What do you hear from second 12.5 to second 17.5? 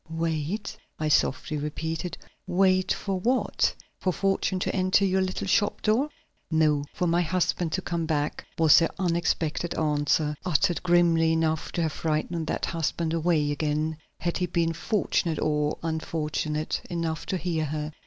husband away again, had he been fortunate or unfortunate enough to